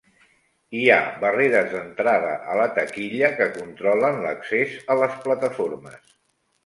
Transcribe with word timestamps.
Hi 0.77 0.87
ha 0.93 1.01
barreres 1.23 1.67
d'entrada 1.73 2.31
a 2.53 2.57
la 2.61 2.67
taquilla 2.79 3.31
que 3.41 3.49
controlen 3.61 4.21
l'accés 4.25 4.75
a 4.95 5.01
les 5.03 5.21
plataformes. 5.27 6.15